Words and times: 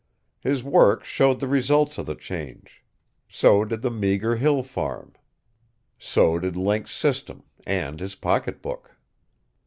His 0.39 0.63
work 0.63 1.03
showed 1.05 1.39
the 1.39 1.47
results 1.47 1.99
of 1.99 2.07
the 2.07 2.15
change. 2.15 2.83
So 3.29 3.63
did 3.63 3.83
the 3.83 3.91
meager 3.91 4.35
hill 4.37 4.63
farm. 4.63 5.13
So 5.99 6.39
did 6.39 6.57
Link's 6.57 6.89
system 6.91 7.43
and 7.67 7.99
his 7.99 8.15
pocketbook. 8.15 8.97